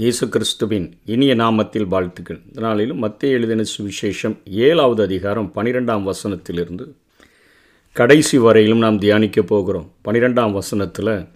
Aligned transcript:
இயேசு 0.00 0.28
கிறிஸ்துவின் 0.28 0.98
இனிய 1.04 1.34
நாமத்தில் 1.34 1.86
வாழ்த்துக்கள். 1.86 2.40
இந்த 2.48 2.60
நாளிலும் 2.60 2.98
மத்திய 2.98 3.32
எழுதின 3.32 3.62
சுவிசேஷம் 3.62 4.36
ஏழாவது 4.44 5.02
அதிகாரம் 5.02 5.52
பனிரெண்டாம் 5.54 6.10
வசனத்திலிருந்து 6.10 6.92
கடைசி 7.92 8.38
வரையிலும் 8.38 8.78
நாம் 8.78 8.98
தியானிக்க 8.98 9.42
போகிறோம். 9.42 9.92
பனிரெண்டாம் 10.04 10.52
வசனத்தில் 10.52 11.26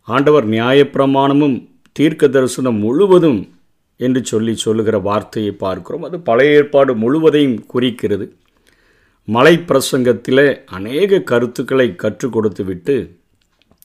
ஆண்டவர் 0.00 0.48
நியாயப்பிரமாணமும் 0.48 1.68
தீர்க்க 1.92 2.28
தரிசனம் 2.28 2.74
முழுவதும் 2.74 3.54
என்று 3.96 4.24
சொல்லி 4.24 4.54
சொல்லுகிற 4.54 4.98
வார்த்தையை 4.98 5.52
பார்க்கிறோம். 5.52 6.02
அது 6.02 6.20
பழைய 6.20 6.54
ஏற்பாடு 6.54 6.96
முழுவதையும் 6.96 7.66
குறிக்கிறது. 7.66 8.36
மலை 9.24 9.56
பிரசங்கத்தில் 9.56 10.64
அநேக 10.66 11.20
கருத்துக்களை 11.20 11.96
கற்றுக் 11.96 12.32
கொடுத்துவிட்டு 12.32 13.16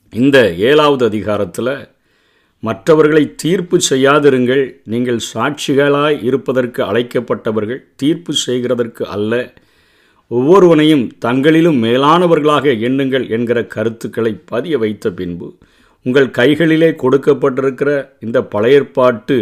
இந்த 0.09 0.53
ஏழாவது 0.53 1.05
அதிகாரத்தில் 1.05 1.95
மற்றவர்களை 2.63 3.35
தீர்ப்பு 3.35 3.77
செய்யாதிருங்கள். 3.89 4.63
நீங்கள் 4.83 5.19
சாட்சிகளாய் 5.33 6.17
இருப்பதற்கு 6.23 6.81
அழைக்கப்பட்டவர்கள் 6.83 7.81
தீர்ப்பு 7.95 8.33
செய்கிறதற்கு 8.45 9.03
அல்ல. 9.07 9.33
ஒவ்வொருவனையும் 10.31 11.05
தங்களிலும் 11.25 11.77
மேலானவர்களாக 11.79 12.65
எண்ணுங்கள் 12.87 13.25
என்கிற 13.29 13.59
கருத்துக்களை 13.65 14.31
பதிய 14.45 14.77
வைத்த 14.77 15.11
பின்பு 15.11 15.47
உங்கள் 16.05 16.29
கைகளிலே 16.31 16.89
கொடுக்கப்பட்டிருக்கிற 17.01 17.91
இந்த 18.19 18.41
பழையற்பாட்டு 18.53 19.37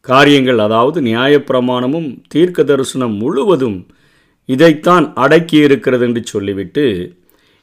காரியங்கள் 0.00 0.58
அதாவது 0.58 1.00
நியாயப்பிரமாணமும் 1.00 2.08
தீர்க்க 2.28 2.64
தரிசனம் 2.64 3.14
முழுவதும் 3.16 3.78
இதைத்தான் 4.48 5.06
அடக்கி 5.14 5.56
இருக்கிறது 5.56 6.04
என்று 6.04 6.22
சொல்லிவிட்டு 6.24 6.84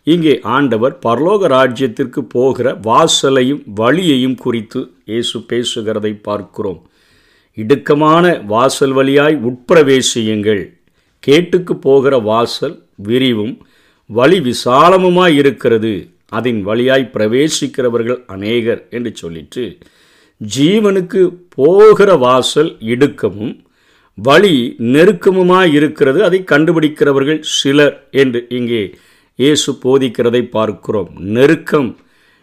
இங்கே 0.07 0.33
ஆண்டவர் 0.55 0.93
பரலோக 1.05 1.47
ராஜ்யத்திற்கு 1.57 2.21
போகிற 2.35 2.67
வாசலையும் 2.87 3.61
வழியையும் 3.79 4.37
குறித்து 4.43 4.79
இயேசு 5.11 5.37
பேசுகிறதை 5.51 6.11
பார்க்கிறோம். 6.27 6.81
இடுக்கமான 7.57 8.25
வாசல் 8.53 8.93
வழியாய் 8.97 9.37
உட்பிரவேசியுங்கள். 9.49 10.63
கேட்டுக்கு 11.27 11.73
போகிற 11.87 12.15
வாசல் 12.31 12.75
விரிவும் 13.07 13.55
வழி 14.09 14.39
விசாலமுமாய் 14.49 15.35
இருக்கிறது. 15.41 15.93
அதன் 16.37 16.61
வழியாய் 16.69 17.11
பிரவேசிக்கிறவர்கள் 17.15 18.19
அநேகர் 18.35 18.81
என்று 18.97 19.11
சொல்லிட்டு 19.21 19.63
ஜீவனுக்கு 20.41 21.21
போகிற 21.55 22.09
வாசல் 22.25 22.71
இடுக்கமும் 22.93 23.53
வழி 24.17 24.55
நெருக்கமுமாய் 24.93 25.73
இருக்கிறது. 25.77 26.19
அதை 26.27 26.39
கண்டுபிடிக்கிறவர்கள் 26.51 27.41
சிலர் 27.57 27.95
என்று 28.23 28.41
இங்கே 28.59 28.83
இயேசு 29.41 29.69
போதிக்கிறதை 29.83 30.39
பார்க்கிறோம். 30.49 31.07
நெருக்கம் 31.35 31.87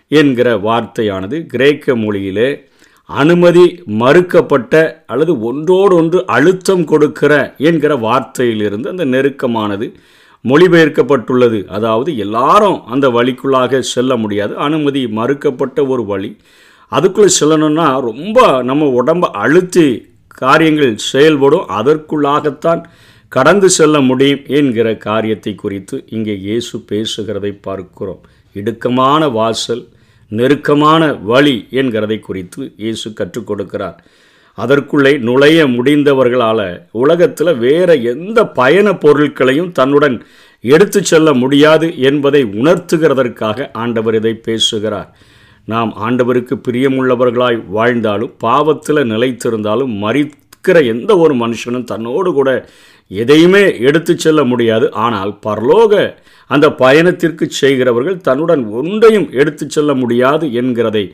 என்கிற 0.09 0.49
வார்த்தையானது 0.57 1.37
கிரேக்க 1.47 1.95
மொழியிலே 1.97 2.49
அனுமதி 3.05 3.83
மறுக்கப்பட்ட 4.01 4.75
அல்லது 5.07 5.33
ஒன்றோடொன்று 5.41 6.19
அழுத்தம் 6.27 6.85
கொடுக்கிற 6.85 7.55
என்கிற 7.69 7.95
வார்த்தையிலிருந்து 7.97 8.89
அந்த 8.89 9.05
நெருக்கமானது 9.05 9.87
மொழிபெயர்க்கப்பட்டுள்ளது. 10.49 11.61
அதாவது 11.67 12.17
எல்லாரும் 12.17 12.79
அந்த 12.87 13.09
வழிக்குள்ளாக 13.09 13.81
செல்ல 13.95 14.17
முடியாது. 14.17 14.57
அனுமதி 14.57 15.07
மறுக்கப்பட்ட 15.07 15.87
ஒரு 15.87 16.05
வழி. 16.05 16.37
அதுக்குள்ளே 16.93 17.33
செல்லணும்னா 17.41 17.89
ரொம்ப 18.01 18.63
நம்ம 18.63 18.91
உடம்பை 19.01 19.31
அழுத்தி 19.33 19.87
காரியங்கள் 20.27 20.95
செயல்படும். 20.97 21.67
அதற்குள்ளாகத்தான் 21.81 22.83
கடந்து 23.33 23.69
செல்ல 23.69 23.97
முடியும் 24.01 24.43
என்கிற 24.59 24.89
காரியத்தை 25.09 25.53
குறித்து 25.55 25.97
இங்கே 26.17 26.35
இயேசு 26.47 26.77
பேசுகிறதை 26.91 27.53
பார்க்கிறோம். 27.67 28.23
இடுக்கமான 28.55 29.29
வாசல் 29.39 29.85
நெருக்கமான 30.31 31.03
வழி 31.31 31.55
என்கிறதை 31.81 32.19
குறித்து 32.21 32.61
இயேசு 32.77 33.09
கற்றுக் 33.13 33.49
கொடுக்கிறார். 33.51 33.97
அதற்குள்ளே 34.59 35.13
நுழைய 35.19 35.61
முடிந்தவர்களால் 35.67 36.67
உலகத்தில் 37.03 37.53
வேறு 37.57 37.95
எந்த 38.13 38.39
பயண 38.59 38.89
பொருட்களையும் 38.95 39.73
தன்னுடன் 39.73 40.17
எடுத்து 40.65 41.01
செல்ல 41.03 41.29
முடியாது 41.35 41.87
என்பதை 42.11 42.43
உணர்த்துகிறதற்காக 42.61 43.69
ஆண்டவர் 43.85 44.15
இதை 44.15 44.35
பேசுகிறார். 44.49 45.11
நாம் 45.65 45.91
ஆண்டவருக்கு 46.07 46.55
பிரியமுள்ளவர்களாய் 46.67 47.59
வாழ்ந்தாலும் 47.77 48.33
பாவத்தில் 48.39 49.09
நிலைத்திருந்தாலும் 49.13 49.93
மறிக்கிற 50.05 50.79
எந்த 50.95 51.13
ஒரு 51.19 51.35
மனுஷனும் 51.35 51.85
தன்னோடு 51.85 52.31
கூட 52.33 52.51
எதையுமே 53.21 53.65
எடுத்து 53.89 54.13
செல்ல 54.25 54.41
முடியாது. 54.51 54.87
ஆனால் 55.05 55.33
பரலோக 55.47 55.93
அந்த 56.51 56.67
பயணத்திற்கு 56.83 57.45
செய்கிறவர்கள் 57.61 58.25
தன்னுடன் 58.27 58.65
ஒன்றையும் 58.79 59.29
எடுத்து 59.41 59.65
செல்ல 59.69 59.93
முடியாது 60.03 60.47
என்கிறதை 60.61 61.05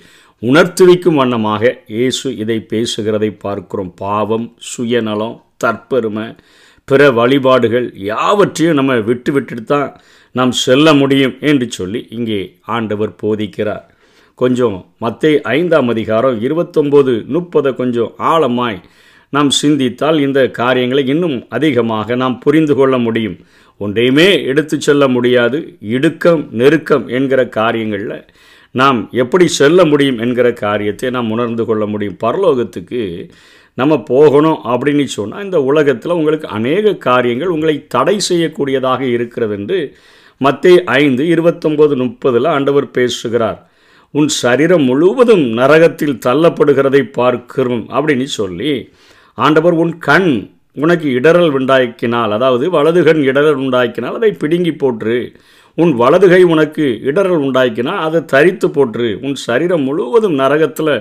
உணர்த்துவிக்கும் 0.43 1.19
வண்ணமாக 1.21 1.63
இயேசு 1.97 2.29
இதை 2.43 2.59
பேசுகிறதை 2.73 3.31
பார்க்கிறோம். 3.45 3.93
பாவம் 4.05 4.47
சுயநலம் 4.73 5.37
தற்பெருமை 5.65 6.27
பிற 6.89 7.11
வழிபாடுகள் 7.19 7.87
யாவற்றையும் 8.11 8.79
நம்ம 8.79 8.93
விட்டு 9.09 9.31
விட்டுட்டு 9.37 9.65
தான் 9.65 9.89
நாம் 10.35 10.53
செல்ல 10.65 10.93
முடியும் 11.01 11.35
என்று 11.51 11.67
சொல்லி 11.79 12.01
இங்கே 12.17 12.41
ஆண்டவர் 12.77 13.13
போதிக்கிறார். 13.23 13.85
கொஞ்சம் 14.39 14.77
மத்திய 15.05 15.41
ஐந்தாம் 15.57 15.89
அதிகாரம் 15.95 16.37
இருபத்தொம்போது 16.47 17.13
முப்பதை 17.35 17.71
கொஞ்சம் 17.81 18.13
ஆழமாய் 18.31 18.81
நாம் 19.33 19.51
சிந்தித்தால் 19.51 20.19
இந்த 20.21 20.41
காரியங்களை 20.51 21.03
இன்னும் 21.07 21.47
அதிகமாக 21.49 22.17
நாம் 22.17 22.39
புரிந்து 22.39 22.75
கொள்ள 22.75 22.99
முடியும். 22.99 23.39
ஒன்றையுமே 23.81 24.29
எடுத்து 24.45 24.77
செல்ல 24.81 25.09
முடியாது. 25.09 25.59
இடுக்கம் 25.97 26.49
நெருக்கம் 26.51 27.05
என்கிற 27.09 27.41
காரியங்களில் 27.49 28.25
நாம் 28.75 28.99
எப்படி 29.13 29.47
செல்ல 29.47 29.85
முடியும் 29.85 30.19
என்கிற 30.19 30.49
காரியத்தை 30.53 31.11
நாம் 31.11 31.31
உணர்ந்து 31.31 31.65
கொள்ள 31.65 31.87
முடியும். 31.87 32.19
பரலோகத்துக்கு 32.25 33.03
நம்ம 33.75 34.03
போகணும் 34.03 34.61
அப்படின்னு 34.65 35.05
சொன்னால் 35.05 35.45
இந்த 35.45 35.59
உலகத்தில் 35.63 36.11
உங்களுக்கு 36.11 36.49
அநேக 36.49 36.95
காரியங்கள் 36.95 37.49
உங்களை 37.49 37.87
தடை 37.87 38.17
செய்யக்கூடியதாக 38.29 39.01
இருக்கிறது 39.01 39.55
என்று 39.55 39.79
மத்திய 40.41 40.83
ஐந்து 40.85 41.23
இருபத்தொம்போது 41.25 41.95
முப்பதில் 41.97 42.49
ஆண்டவர் 42.49 42.91
பேசுகிறார். 42.91 43.61
உன் 44.15 44.29
சரீரம் 44.43 44.83
முழுவதும் 44.83 45.45
நரகத்தில் 45.59 46.21
தள்ளப்படுகிறதை 46.27 47.03
பார்க்கிறோம் 47.11 47.85
அப்படின்னு 47.91 48.27
சொல்லி 48.41 48.73
ஆண்டவர் 49.45 49.77
உன் 49.83 49.95
கண் 50.09 50.31
உனக்கு 50.83 51.09
இடரல் 51.19 51.53
உண்டாக்கினால் 51.59 52.33
அதாவது 52.37 52.65
வலது 52.77 53.01
கண் 53.05 53.23
இடரல் 53.31 53.61
உண்டாக்கினால் 53.65 54.19
அதை 54.19 54.33
பிடுங்கி 54.43 54.73
போற்று. 54.73 55.19
உன் 55.79 55.93
வலதுகை 56.01 56.43
உனக்கு 56.53 56.87
இடரல் 57.11 57.43
உண்டாக்கினால் 57.47 58.03
அதை 58.07 58.21
தரித்து 58.25 58.69
போற்று. 58.71 59.09
உன் 59.27 59.37
சரீரம் 59.47 59.85
முழுவதும் 59.89 60.37
நரகத்தில் 60.41 60.93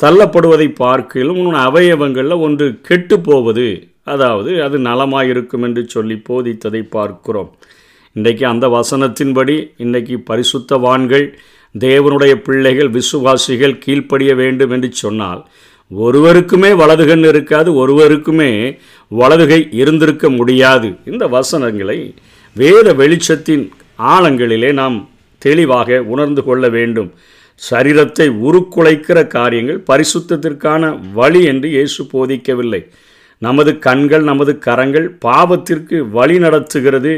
தள்ளப்படுவதை 0.00 0.68
பார்க்கலும் 0.82 1.40
உன் 1.44 1.58
அவயவங்களில் 1.68 2.42
ஒன்று 2.46 2.66
கெட்டு 2.88 3.16
போவது. 3.20 3.68
அதாவது 4.12 4.50
அது 4.62 4.76
நலமாயிருக்கும் 4.78 5.64
என்று 5.68 5.82
சொல்லி 5.88 6.16
போதித்ததை 6.28 6.82
பார்க்கிறோம். 6.96 7.50
இன்றைக்கு 8.16 8.44
அந்த 8.46 8.66
வசனத்தின்படி 8.76 9.56
இன்றைக்கு 9.84 10.16
பரிசுத்தவான்கள் 10.30 11.26
தேவனுடைய 11.74 12.34
பிள்ளைகள் 12.46 12.90
விசுவாசிகள் 12.98 13.80
கீழ்ப்படிய 13.84 14.32
வேண்டும் 14.34 14.72
என்று 14.76 14.90
சொன்னால் 15.04 15.42
ஒருவருக்குமே 15.90 16.70
வலதுகண் 16.80 17.24
இருக்காது 17.24 17.70
ஒருவருக்குமே 17.82 18.78
வலதுகை 19.10 19.60
இருந்திருக்க 19.72 20.28
முடியாது. 20.30 20.88
இந்த 21.04 21.24
வசனங்களை 21.26 21.98
வேத 22.56 22.92
வெளிச்சத்தின் 22.92 23.64
ஆழங்களிலே 24.14 24.72
நாம் 24.72 24.96
தெளிவாக 25.38 25.98
உணர்ந்து 26.02 26.42
கொள்ள 26.44 26.68
வேண்டும். 26.68 27.10
சரீரத்தை 27.70 28.26
உருக்குலைக்கிற 28.46 29.18
காரியங்கள் 29.26 29.80
பரிசுத்தத்திற்கான 29.90 30.82
வழி 31.12 31.44
என்று 31.44 31.68
இயேசு 31.68 32.02
போதிக்கவில்லை. 32.12 32.82
நமது 33.38 33.78
கண்கள் 33.78 34.22
நமது 34.22 34.58
கரங்கள் 34.58 35.08
பாவத்திற்கு 35.24 35.96
வழி 36.10 36.38
நடத்துகிறது 36.38 37.14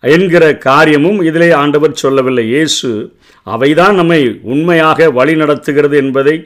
என்கிற 0.00 0.44
காரியமும் 0.58 1.20
இதிலே 1.22 1.50
ஆண்டவர் 1.62 2.00
சொல்லவில்லை. 2.02 2.44
இயேசு 2.48 2.90
அவைதான் 3.46 3.94
நம்மை 3.94 4.20
உண்மையாக 4.42 5.10
வழி 5.10 5.34
நடத்துகிறது 5.34 5.96
என்பதை 5.96 6.36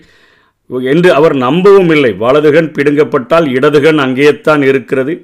என்று 0.92 1.12
அவர் 1.12 1.34
நம்பவும் 1.36 1.90
இல்லை. 1.90 2.12
வலதுகண் 2.12 2.72
பிடுங்கப்பட்டால் 2.78 3.46
இடதுகண் 3.56 4.00
அங்கேயேத்தான் 4.06 4.62
இருக்கிறது. 4.62 5.14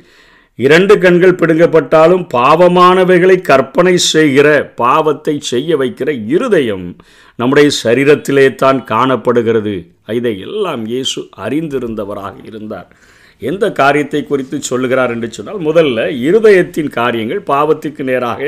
இரண்டு 0.58 0.98
கண்கள் 0.98 1.38
பிடுங்கப்பட்டாலும் 1.40 2.22
பாவமானவைகளை 2.34 3.40
கற்பனை 3.40 3.96
செய்கிற 3.96 4.48
பாவத்தை 4.74 5.34
செய்ய 5.40 5.76
வைக்கிற 5.76 6.10
இருதயம் 6.26 6.86
நம்முடைய 7.38 7.70
சரீரத்திலே 7.84 8.54
தான் 8.54 8.84
காணப்படுகிறது. 8.84 9.74
இதை 10.06 10.38
எல்லாம் 10.40 10.86
இயேசு 10.86 11.28
அறிந்திருந்தவராக 11.36 12.34
இருந்தார். 12.44 12.88
எந்த 13.38 13.72
காரியத்தை 13.72 14.20
குறித்து 14.22 14.62
சொல்லுகிறார் 14.62 15.10
என்று 15.10 15.28
சொன்னால் 15.32 15.60
முதல்ல 15.60 16.06
இருதயத்தின் 16.28 16.88
காரியங்கள் 16.88 17.42
பாவத்துக்கு 17.46 18.02
நேராக 18.02 18.40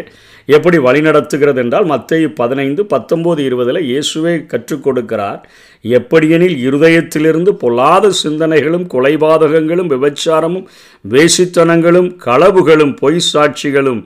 எப்படி 0.54 0.78
வழிநடத்துகிறது 0.78 1.60
என்றால் 1.62 1.86
மத்திய 1.92 2.28
பதினைந்து 2.40 2.82
பத்தொம்போது 2.92 3.40
இருபதில் 3.48 3.80
இயேசுவே 3.88 4.34
கற்றுக் 4.46 4.84
கொடுக்கிறார். 4.86 5.40
எப்படியெனில் 5.82 6.56
இருதயத்திலிருந்து 6.68 7.52
பொல்லாத 7.62 8.12
சிந்தனைகளும் 8.22 8.86
கொலைபாதகங்களும் 8.94 9.92
விபச்சாரமும் 9.94 10.66
வேசித்தனங்களும் 11.14 12.10
களவுகளும் 12.26 12.96
பொய் 12.96 13.20
சாட்சிகளும் 13.32 14.02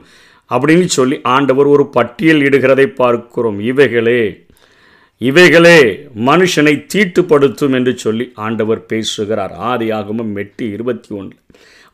அப்படின்னு 0.49 0.89
சொல்லி 0.97 1.19
ஆண்டவர் 1.35 1.65
ஒரு 1.65 1.85
பட்டியல் 1.97 2.41
இடுகிறதை 2.47 2.87
பார்க்கிறோம். 3.01 3.59
இவைகளே 3.71 4.21
இவைகளே 5.17 5.79
மனுஷனை 6.25 6.73
தீட்டுப்படுத்தும் 6.93 7.75
என்று 7.77 7.93
சொல்லி 7.97 8.25
ஆண்டவர் 8.45 8.85
பேசுகிறார். 8.85 9.53
ஆதியாகமம் 9.71 10.33
எட்டு 10.35 10.63
இருபத்தி 10.71 11.09
ஒன்று. 11.15 11.37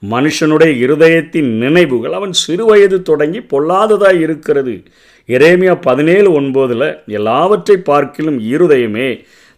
மனுஷனுடைய 0.03 0.71
இருதயத்தின் 0.85 1.49
நினைவுகள் 1.63 2.13
அவன் 2.13 2.33
சிறுவயது 2.47 3.01
தொடங்கி 3.01 3.39
பொல்லாததாய் 3.39 4.19
இருக்கிறது. 4.19 4.83
எரேமியா 5.29 5.73
பதினேழு 5.81 6.41
ஒன்பதில் 6.41 6.87
எல்லாவற்றை 7.05 7.77
பார்க்கிலும் 7.77 8.39
இருதயமே 8.53 9.09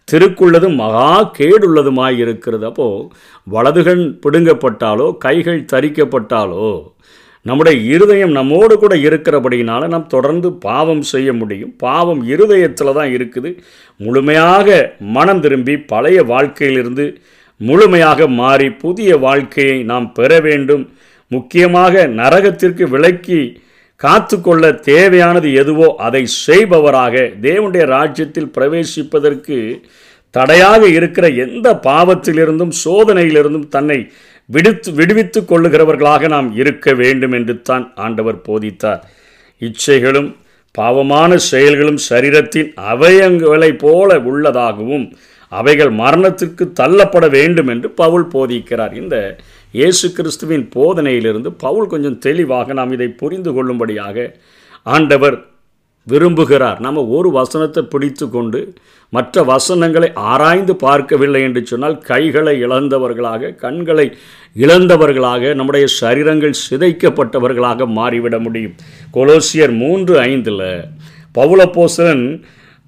திருக்குள்ளதும் 0.08 0.74
மகா 0.74 1.32
கேடுள்ளதுமாய் 1.38 2.18
இருக்கிறது. 2.18 2.66
அப்போது 2.66 3.08
வலதுகண் 3.50 4.04
பிடுங்கப்பட்டாலோ 4.22 5.06
கைகள் 5.18 5.66
தரிக்கப்பட்டாலோ 5.72 6.90
நம்முடைய 7.42 7.94
இருதயம் 7.94 8.30
நம்மோடு 8.30 8.78
கூட 8.78 8.94
இருக்கிறபடினால 8.96 9.86
நாம் 9.88 10.06
தொடர்ந்து 10.06 10.52
பாவம் 10.52 11.00
செய்ய 11.02 11.32
முடியும். 11.32 11.72
பாவம் 11.76 12.22
இருதயத்தில் 12.26 12.92
தான் 12.92 13.10
இருக்குது. 13.16 13.50
முழுமையாக 13.96 14.96
மனம் 14.98 15.40
திரும்பி 15.40 15.76
பழைய 15.92 16.22
வாழ்க்கையிலிருந்து 16.22 17.06
முழுமையாக 17.66 18.26
மாறி 18.40 18.68
புதிய 18.84 19.10
வாழ்க்கையை 19.24 19.78
நாம் 19.90 20.06
பெற 20.12 20.40
வேண்டும். 20.40 20.84
முக்கியமாக 21.30 22.04
நரகத்திற்கு 22.20 22.84
விலக்கி 22.94 23.40
காத்து 24.00 24.36
கொள்ள 24.40 24.64
தேவையானது 24.90 25.48
எதுவோ 25.62 25.88
அதை 26.06 26.22
செய்பவராக 26.46 27.14
தேவனுடைய 27.46 27.84
ராஜ்யத்தில் 27.96 28.52
பிரவேசிப்பதற்கு 28.56 29.58
தடையாக 30.34 30.82
இருக்கிற 30.98 31.26
எந்த 31.44 31.68
பாவத்திலிருந்தும் 31.86 32.74
சோதனையிலிருந்தும் 32.84 33.68
தன்னை 33.68 33.98
விடுத்து 34.48 34.90
விடுவித்து 34.92 35.40
கொள்ளுகிறவர்களாக 35.40 36.28
நாம் 36.28 36.48
இருக்க 36.56 36.94
வேண்டும் 37.00 37.34
என்று 37.38 37.54
தான் 37.62 37.84
ஆண்டவர் 38.04 38.38
போதித்தார். 38.48 39.02
இச்சைகளும் 39.62 40.30
பாவமான 40.74 41.30
செயல்களும் 41.50 42.00
சரீரத்தின் 42.10 42.70
அவயங்களைப் 42.92 43.80
போல 43.84 44.18
உள்ளதாகவும் 44.30 45.06
அவைகள் 45.60 45.92
மரணத்திற்கு 46.02 46.64
தள்ளப்பட 46.80 47.26
வேண்டும் 47.36 47.70
என்று 47.74 47.88
பவுல் 48.02 48.26
போதிக்கிறார். 48.34 48.94
இந்த 49.02 49.16
இயேசு 49.78 50.06
கிறிஸ்துவின் 50.16 50.66
போதனையிலிருந்து 50.76 51.50
பவுல் 51.64 51.90
கொஞ்சம் 51.92 52.20
தெளிவாக 52.26 52.72
நாம் 52.78 52.94
இதை 52.96 53.08
புரிந்து 53.22 53.50
கொள்ளும்படியாக 53.56 54.26
ஆண்டவர் 54.96 55.36
விரும்புகிறார். 56.06 56.78
நம்ம 56.84 57.02
ஒரு 57.16 57.28
வசனத்தை 57.38 57.82
பிடித்து 57.92 58.26
கொண்டு 58.30 58.60
மற்ற 59.12 59.42
வசனங்களை 59.50 60.08
ஆராய்ந்து 60.30 60.74
பார்க்கவில்லை 60.84 61.40
என்று 61.48 61.60
சொன்னால் 61.70 61.96
கைகளை 62.08 62.54
இழந்தவர்களாக 62.66 63.52
கண்களை 63.64 64.06
இழந்தவர்களாக 64.56 65.52
நம்முடைய 65.58 65.86
சரீரங்கள் 66.00 66.60
சிதைக்கப்பட்டவர்களாக 66.66 67.86
மாறிவிட 67.98 68.38
முடியும். 68.46 68.74
கொலோசியர் 69.16 69.74
மூன்று 69.82 70.16
ஐந்தில் 70.30 70.66
பவுலப்போசலன் 71.38 72.26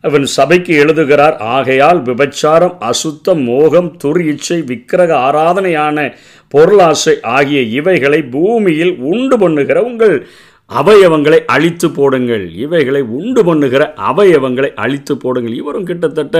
அவன் 0.04 0.26
சபைக்கு 0.36 0.72
எழுதுகிறார் 0.74 1.36
ஆகையால் 1.56 2.00
விபச்சாரம் 2.02 2.74
அசுத்தம் 2.90 3.42
மோகம் 3.42 3.90
துர் 4.02 4.22
இச்சை 4.30 4.58
விக்கிரக 4.62 5.10
ஆராதனையான 5.26 6.06
பொருளாசை 6.54 7.14
ஆகிய 7.36 7.60
இவைகளை 7.78 8.20
பூமியில் 8.34 8.94
உண்டு 9.12 9.38
பண்ணுகிற 9.38 9.78
உங்கள் 9.82 10.16
அவயவங்களை 10.70 11.38
அழித்து 11.54 11.88
போடுங்கள். 11.90 12.44
இவைகளை 12.56 13.00
உண்டு 13.18 13.42
பண்ணுகிற 13.44 13.82
அவயவங்களை 14.10 14.70
அழித்து 14.74 15.14
போடுங்கள். 15.16 15.54
இவரும் 15.54 15.84
கிட்டத்தட்ட 15.84 16.36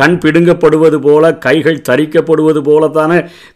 கண் 0.00 0.16
பிடுங்கப்படுவது 0.24 0.98
போல 0.98 1.32
கைகள் 1.38 1.84
தரிக்கப்படுவது 1.88 2.60
போலத்தான 2.68 3.12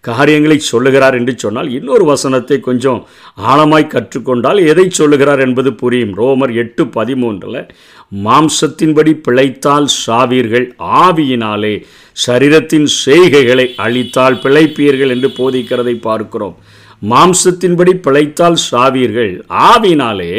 காரியங்களை 0.09 0.59
சொல்லுகிறார் 0.73 1.15
என்று 1.15 1.35
சொன்னால் 1.37 1.71
இன்னொரு 1.79 2.05
வசனத்தை 2.05 2.59
கொஞ்சம் 2.61 3.01
ஆழமாய் 3.37 3.93
கற்றுக்கொண்டால் 3.93 4.67
எதை 4.67 4.91
சொல்லுகிறார் 4.91 5.41
என்பது 5.41 5.73
புரியும். 5.75 6.17
ரோமர் 6.17 6.53
எட்டு 6.55 6.85
பதிமூன்றில் 6.85 7.69
மாம்சத்தின்படி 8.25 9.13
பிழைத்தால் 9.27 9.89
சாவீர்கள் 10.07 10.75
ஆவியினாலே 10.79 11.75
சரீரத்தின் 12.27 12.89
செய்கைகளை 13.05 13.67
அழித்தால் 13.77 14.41
பிழைப்பீர்கள் 14.43 15.09
என்று 15.09 15.29
போதிக்கிறதை 15.39 15.95
பார்க்கிறோம். 16.01 16.57
மாம்சத்தின்படி 17.11 17.93
பிழைத்தால் 18.07 18.59
சாவீர்கள் 18.71 19.45
ஆவினாலே 19.49 20.33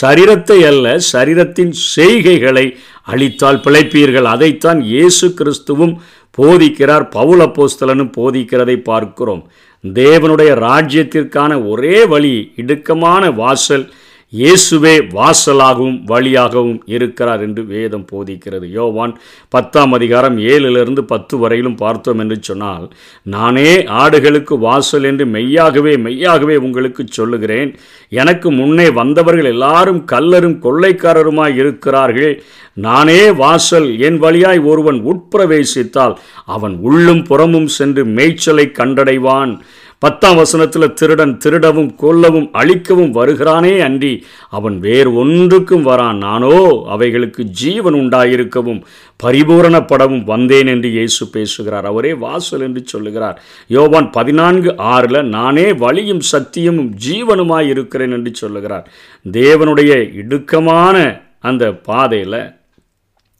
சரீரத்தை 0.00 0.58
அல்ல 0.70 0.98
சரீரத்தின் 1.12 1.72
செய்கைகளை 1.94 2.76
அழித்தால் 3.06 3.62
பிழைப்பீர்கள். 3.66 4.28
அதைத்தான் 4.34 4.80
இயேசு 4.82 5.28
கிறிஸ்துவும் 5.40 5.94
போதிக்கிறார். 6.38 7.04
பவுல 7.16 7.42
போஸ்தலனும் 7.56 8.14
போதிக்கிறதை 8.16 8.76
பார்க்கிறோம். 8.90 9.42
தேவனுடைய 9.84 10.52
ராஜ்யத்திற்கான 10.68 11.52
ஒரே 11.68 12.04
வழி 12.04 12.34
இடுக்கமான 12.56 13.34
வாசல் 13.34 13.86
இயேசுவே 14.32 14.92
வாசலாகவும் 15.16 15.98
வழியாகவும் 16.04 16.78
இருக்கிறார் 16.86 17.42
என்று 17.42 17.62
வேதம் 17.64 18.06
போதிக்கிறது. 18.12 18.66
யோவான் 18.70 19.12
பத்தாம் 19.48 19.92
அதிகாரம் 19.92 20.38
ஏழிலிருந்து 20.52 21.02
பத்து 21.12 21.34
வரையிலும் 21.38 21.76
பார்த்தோம் 21.76 22.18
என்று 22.18 22.38
சொன்னால் 22.40 22.86
நானே 23.34 23.70
ஆடுகளுக்கு 24.02 24.56
வாசல் 24.58 25.06
என்று 25.10 25.26
மெய்யாகவே 25.26 25.94
மெய்யாகவே 26.06 26.56
உங்களுக்கு 26.56 27.04
சொல்லுகிறேன். 27.08 27.70
எனக்கு 28.08 28.50
முன்னே 28.50 28.90
வந்தவர்கள் 28.90 29.44
எல்லாரும் 29.44 30.04
கல்லரும் 30.04 30.60
கொள்ளைக்காரருமாய் 30.62 31.54
இருக்கிறார்கள். 31.54 32.42
நானே 32.74 33.30
வாசல் 33.30 33.98
என் 33.98 34.18
வழியாய் 34.18 34.58
ஒருவன் 34.58 35.04
உட்பிரவேசித்தால் 35.06 36.16
அவன் 36.46 36.76
உள்ளும் 36.80 37.22
புறமும் 37.22 37.66
சென்று 37.66 38.04
மேய்ச்சலை 38.04 38.66
கண்டடைவான். 38.72 39.58
பத்தாம் 39.98 40.36
வசனத்தில் 40.36 40.92
திருடன் 40.92 41.38
திருடவும் 41.38 41.94
கொல்லவும் 42.02 42.50
அழிக்கவும் 42.52 43.14
வருகிறானே 43.14 43.78
அன்றி 43.78 44.24
அவன் 44.50 44.78
வேறு 44.78 45.14
ஒன்றுக்கும் 45.14 45.86
வரான். 45.86 46.16
நானோ 46.16 46.84
அவைகளுக்கு 46.88 47.44
ஜீவன் 47.44 47.94
உண்டாயிருக்கவும் 47.94 48.82
பரிபூரணப்படவும் 49.22 50.24
வந்தேன் 50.24 50.66
என்று 50.66 50.88
இயேசு 50.90 51.28
பேசுகிறார். 51.28 51.86
அவரே 51.86 52.12
வாசல் 52.14 52.60
என்று 52.60 52.82
சொல்லுகிறார். 52.86 53.42
யோவான் 53.66 54.10
பதினான்கு 54.10 54.76
ஆறில் 54.76 55.20
நானே 55.28 55.72
வழியும் 55.72 56.22
சத்தியமும் 56.32 56.90
ஜீவனுமாய் 57.06 57.68
இருக்கிறேன் 57.68 58.12
என்று 58.12 58.34
சொல்லுகிறார். 58.34 58.86
தேவனுடைய 59.24 59.92
இடுக்கமான 60.22 60.96
அந்த 61.40 61.72
பாதையில் 61.88 62.40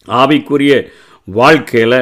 ஆவிக்குரிய 0.08 0.74
வாழ்க்கையில் 1.28 2.00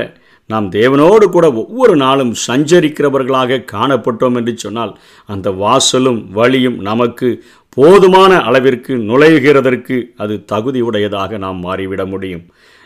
நாம் 0.50 0.70
தேவனோடு 0.70 1.24
கூட 1.24 1.46
ஒவ்வொரு 1.52 1.96
நாளும் 1.96 2.32
சஞ்சரிக்கிறவர்களாக 2.46 3.64
காணப்பட்டோம் 3.72 4.36
என்று 4.36 4.52
சொன்னால் 4.56 4.92
அந்த 5.26 5.50
வாசலும் 5.50 6.18
வழியும் 6.30 6.78
நமக்கு 6.80 7.28
போதுமான 7.68 8.40
அளவிற்கு 8.42 8.94
நுழைகிறதற்கு 9.10 9.96
அது 10.16 10.34
தகுதியுடையதாக 10.52 11.38
நாம் 11.38 11.60
மாறிவிட 11.64 12.04
முடியும். 12.06 12.44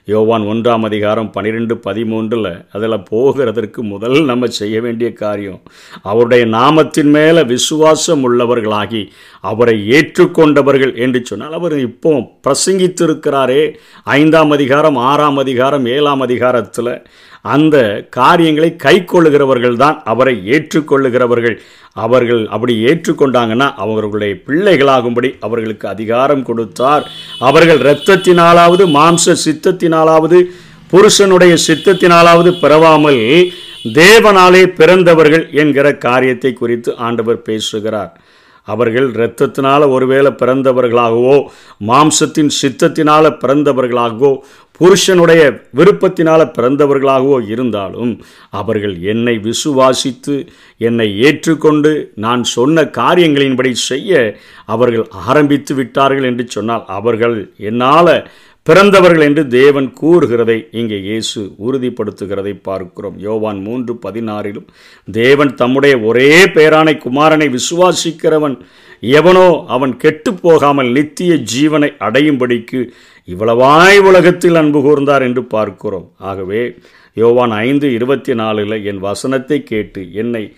யோவான் 0.08 0.42
ஒன்றாம் 0.42 0.84
அதிகாரம் 0.84 1.30
பன்னிரெண்டு 1.30 1.74
பதிமூன்றில் 1.84 2.66
அதில் 2.72 3.04
போகிறதற்கு 3.10 3.76
முதல் 3.76 4.24
நம்ம 4.24 4.46
செய்ய 4.46 4.80
வேண்டிய 4.80 5.12
காரியம் 5.12 5.62
அவருடைய 6.02 6.46
நாமத்தின் 6.46 7.10
மேலே 7.10 7.42
விசுவாசம் 7.42 8.22
உள்ளவர்களாகி 8.30 9.08
அவரை 9.40 9.90
ஏற்றுக்கொண்டவர்கள் 9.90 10.96
என்று 10.96 11.24
சொன்னால் 11.24 11.52
அவர் 11.52 11.78
இப்போ 11.78 12.12
பிரசங்கித்திருக்கிறாரே 12.46 13.74
ஐந்தாம் 14.04 14.50
அதிகாரம் 14.50 14.96
ஆறாம் 14.96 15.36
அதிகாரம் 15.36 15.86
ஏழாம் 15.86 16.20
அதிகாரத்தில். 16.20 17.06
அந்த 17.54 17.76
காரியங்களை 18.18 18.70
கை 18.84 18.94
கொள்ளுகிறவர்கள் 19.04 19.76
தான் 19.82 19.96
அவரை 20.12 20.34
ஏற்றுக்கொள்ளுகிறவர்கள். 20.54 21.56
அவர்கள் 22.04 22.42
அப்படி 22.54 22.74
ஏற்றுக்கொண்டாங்கன்னா 22.84 23.68
அவர்களுடைய 23.84 24.34
பிள்ளைகளாகும்படி 24.46 25.30
அவர்களுக்கு 25.46 25.86
அதிகாரம் 25.94 26.46
கொடுத்தார். 26.48 27.04
அவர்கள் 27.48 27.82
இரத்தத்தினாலாவது 27.86 28.86
மாம்ச 28.98 29.36
சித்தத்தினாலாவது 29.46 30.40
புருஷனுடைய 30.92 31.54
சித்தத்தினாலாவது 31.68 32.50
பிறவாமல் 32.62 33.22
தேவனாலே 34.00 34.62
பிறந்தவர்கள் 34.80 35.44
என்கிற 35.62 35.86
காரியத்தை 36.06 36.52
குறித்து 36.52 36.90
ஆண்டவர் 37.08 37.40
பேசுகிறார். 37.48 38.12
அவர்கள் 38.68 39.08
இரத்தத்தினால் 39.16 39.84
ஒருவேளை 39.94 40.30
பிறந்தவர்களாகவோ 40.40 41.34
மாம்சத்தின் 41.88 42.50
சித்தத்தினால் 42.60 43.28
பிறந்தவர்களாகவோ 43.42 44.30
புருஷனுடைய 44.80 45.42
விருப்பத்தினால் 45.74 46.52
பிறந்தவர்களாகவோ 46.52 47.48
இருந்தாலும் 47.48 48.20
அவர்கள் 48.50 48.98
என்னை 49.02 49.38
விசுவாசித்து 49.38 50.46
என்னை 50.76 51.18
ஏற்றுக்கொண்டு 51.18 52.12
நான் 52.14 52.42
சொன்ன 52.44 52.84
காரியங்களின்படி 52.84 53.70
செய்ய 53.70 54.38
அவர்கள் 54.66 55.08
ஆரம்பித்து 55.26 55.74
விட்டார்கள் 55.74 56.22
என்று 56.22 56.46
சொன்னால் 56.48 56.84
அவர்கள் 56.86 57.52
என்னால் 57.56 58.28
பிறந்தவர்கள் 58.66 59.20
என்று 59.20 59.48
தேவன் 59.48 59.92
கூறுகிறதை 60.00 60.66
இங்கே 60.70 61.00
இயேசு 61.00 61.52
உறுதிப்படுத்துகிறதை 61.58 62.60
பார்க்கிறோம். 62.62 63.18
யோவான் 63.18 63.60
மூன்று 63.62 63.94
பதினாறிலும் 63.94 64.66
தேவன் 65.12 65.54
தம்முடைய 65.54 65.98
ஒரே 65.98 66.44
பேரானை 66.44 66.94
குமாரனை 66.96 67.48
விசுவாசிக்கிறவன் 67.48 68.56
எவனோ 69.00 69.64
அவன் 69.66 69.96
கெட்டு 69.96 70.34
போகாமல் 70.34 70.90
நித்திய 70.90 71.34
ஜீவனை 71.34 71.90
அடையும்படிக்கு 71.98 72.90
இவ்வளவாய் 73.28 73.98
உலகத்தில் 73.98 74.54
அன்பு 74.54 74.80
கூர்ந்தார் 74.80 75.22
என்று 75.22 75.44
பார்க்கிறோம். 75.44 76.12
ஆகவே 76.18 76.74
யோவான் 77.14 77.50
ஐந்து 77.50 77.92
இருபத்தி 77.92 78.34
நாலில் 78.34 78.84
என் 78.84 78.98
வசனத்தை 78.98 79.62
கேட்டு 79.62 80.12
என்னை 80.12 80.54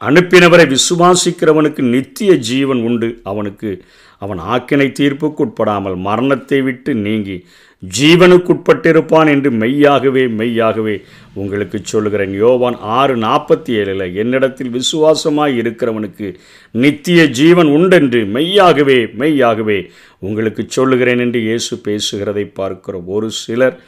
அனுப்பினவரை 0.00 0.66
விசுவாசிக்கிறவனுக்கு 0.74 1.80
நித்திய 1.80 2.34
ஜீவன் 2.34 2.80
உண்டு. 2.82 3.20
அவனுக்கு 3.22 3.82
அவன் 4.18 4.38
ஆக்கினை 4.38 4.88
தீர்ப்புக்குட்படாமல் 5.00 5.96
மரணத்தை 5.96 6.60
விட்டு 6.62 6.94
நீங்கி 6.94 7.36
ஜீவனுக்குட்பட்டிருப்பான் 7.82 9.28
என்று 9.28 9.50
மெய்யாகவே 9.50 10.28
மெய்யாகவே 10.28 10.96
உங்களுக்கு 11.34 11.78
சொல்லுகிறேன். 11.82 12.34
யோவான் 12.34 12.76
ஆறு 12.80 13.14
நாற்பத்தி 13.16 13.72
ஏழில் 13.80 14.06
என்னிடத்தில் 14.22 14.74
விசுவாசமாய் 14.78 15.54
இருக்கிறவனுக்கு 15.62 16.28
நித்திய 16.70 17.26
ஜீவன் 17.38 17.66
உண்டென்று 17.66 18.20
மெய்யாகவே 18.36 18.98
மெய்யாகவே 19.22 19.78
உங்களுக்கு 20.18 20.64
சொல்லுகிறேன் 20.68 21.18
என்று 21.18 21.40
இயேசு 21.40 21.80
பேசுகிறதை 21.88 22.44
பார்க்கிறோம் 22.60 23.06
ஒரு 23.06 23.30
சிலர் 23.30 23.78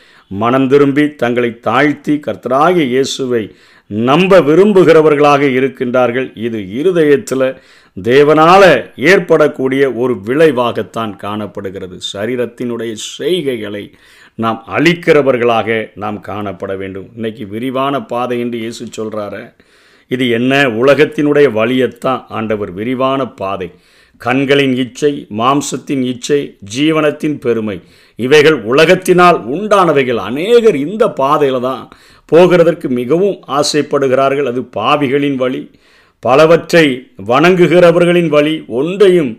மனம் 0.43 0.69
திரும்பி 0.69 1.05
தங்களை 1.23 1.61
தாழ்த்தி 1.61 2.15
கர்த்தராகிய 2.27 2.85
இயேசுவை 2.95 3.45
நம்ப 3.91 4.41
விரும்புகிறவர்களாக 4.41 5.43
இருக்கின்றார்கள். 5.59 6.29
இது 6.47 6.59
இருதயத்தில் 6.81 7.49
தேவனால் 7.97 8.71
ஏற்படக்கூடிய 9.11 9.83
ஒரு 9.93 10.15
விளைவாகத்தான் 10.29 11.17
காணப்படுகிறது. 11.17 11.99
சரீரத்தினுடைய 12.15 12.93
செய்கைகளை 13.19 13.85
நாம் 14.35 14.65
அழிக்கிறவர்களாக 14.77 15.91
நாம் 15.95 16.25
காணப்பட 16.27 16.77
வேண்டும். 16.77 17.09
இன்றைக்கி 17.17 17.47
விரிவான 17.49 18.03
பாதை 18.03 18.41
என்று 18.41 18.59
இயேசு 18.59 18.87
சொல்கிறார 18.91 19.55
இது 20.09 20.29
என்ன? 20.29 20.69
உலகத்தினுடைய 20.69 21.47
வழியைத்தான். 21.53 22.25
ஆண்டவர் 22.29 22.73
விரிவான 22.73 23.27
பாதை. 23.27 23.71
கண்களின் 24.17 24.75
இச்சை 24.77 25.27
மாம்சத்தின் 25.39 26.03
இச்சை 26.03 26.59
ஜீவனத்தின் 26.77 27.39
பெருமை 27.39 27.81
இவைகள் 28.17 28.59
உலகத்தினால் 28.65 29.39
உண்டானவைகள். 29.55 30.17
அநேகர் 30.17 30.77
இந்த 30.77 31.09
பாதையில் 31.09 31.61
தான் 31.61 31.89
போகிறதற்கு 32.33 32.89
மிகவும் 32.89 33.37
ஆசைப்படுகிறார்கள். 33.49 34.45
அது 34.45 34.61
பாவிகளின் 34.77 35.35
வழி 35.35 35.71
பலவற்றை 36.21 36.87
வணங்குகிறவர்களின் 37.27 38.29
வழி 38.29 38.65
ஒன்றையும் 38.67 39.33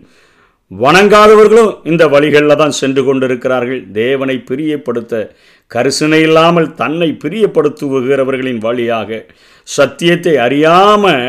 வணங்காதவர்களும் 0.70 1.72
இந்த 1.84 2.04
வழிகளில் 2.12 2.60
தான் 2.60 2.78
சென்று 2.78 3.02
கொண்டிருக்கிறார்கள். 3.04 3.82
தேவனை 3.92 4.36
பிரியப்படுத்த 4.48 5.14
கரிசனை 5.70 6.20
இல்லாமல் 6.28 6.68
தன்னை 6.74 7.08
பிரியப்படுத்துகிறவர்களின் 7.24 8.60
வழியாக 8.66 9.20
சத்தியத்தை 9.68 10.34
அறியாமல் 10.46 11.22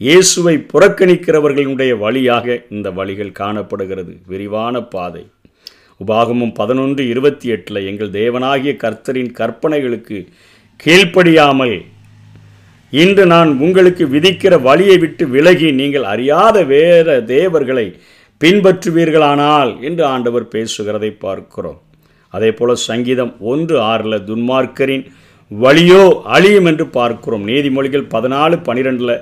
இயேசுவை 0.00 0.54
புறக்கணிக்கிறவர்களுடைய 0.72 1.92
வழியாக 1.98 2.56
இந்த 2.70 2.88
வழிகள் 2.90 3.36
காணப்படுகிறது. 3.40 4.12
விரிவான 4.26 4.80
பாதை. 4.94 5.24
உபாகமும் 6.00 6.54
பதினொன்று 6.60 7.02
இருபத்தி 7.12 7.46
எட்டில் 7.48 7.86
எங்கள் 7.90 8.16
தேவனாகிய 8.20 8.72
கர்த்தரின் 8.84 9.32
கற்பனைகளுக்கு 9.38 10.18
கீழ்ப்படியாமல் 10.80 11.76
இன்று 12.92 13.24
நான் 13.26 13.50
உங்களுக்கு 13.58 14.04
விதிக்கிற 14.06 14.54
வழியை 14.66 14.96
விட்டு 14.98 15.24
விலகி 15.26 15.68
நீங்கள் 15.80 16.04
அறியாத 16.12 16.56
வேற 16.74 17.20
தேவர்களை 17.26 17.86
பின்பற்றுவீர்களானால் 18.40 19.70
என்று 19.88 20.04
ஆண்டவர் 20.14 20.46
பேசுகிறதை 20.54 21.10
பார்க்கிறோம். 21.24 21.78
அதே 22.34 22.50
போல 22.58 22.70
சங்கீதம் 22.88 23.32
ஒன்று 23.52 23.76
ஆறில் 23.90 24.24
துன்மார்க்கரின் 24.28 25.04
வழியோ 25.50 26.02
அழியும் 26.36 26.68
என்று 26.70 26.84
பார்க்கிறோம். 26.96 27.44
நீதிமொழிகள் 27.50 28.04
பதினாலு 28.14 28.56
பனிரெண்டில் 28.68 29.14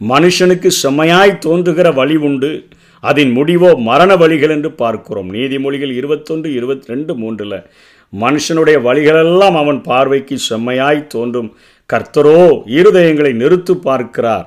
மனுஷனுக்கு 0.00 0.68
செம்மையாய் 0.82 1.40
தோன்றுகிற 1.46 1.88
வழி 1.98 2.16
உண்டு. 2.28 2.50
அதன் 3.02 3.32
முடிவோ 3.38 3.70
மரண 3.88 4.10
வழிகள் 4.22 4.54
என்று 4.56 4.70
பார்க்கிறோம். 4.82 5.28
நீதிமொழிகள் 5.36 5.92
இருபத்தொன்று 6.00 6.48
இருபத்தி 6.58 6.92
ரெண்டு 6.92 7.12
மூன்றில் 7.22 7.58
மனுஷனுடைய 8.12 8.78
வழிகளெல்லாம் 8.86 9.56
அவன் 9.62 9.80
பார்வைக்கு 9.90 10.36
செம்மையாய் 10.48 11.06
தோன்றும். 11.14 11.52
கர்த்தரோ 11.90 12.38
இருதயங்களை 12.78 13.32
நிறுத்து 13.42 13.74
பார்க்கிறார். 13.88 14.46